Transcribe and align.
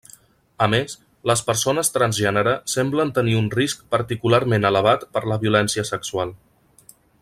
A 0.65 0.67
més, 0.73 0.95
les 1.31 1.43
persones 1.49 1.93
transgènere 1.97 2.55
semblen 2.77 3.13
tenir 3.19 3.37
un 3.43 3.53
risc 3.59 3.87
particularment 3.97 4.69
elevat 4.75 5.09
per 5.19 5.27
la 5.33 5.43
violència 5.45 5.89
sexual. 5.95 6.39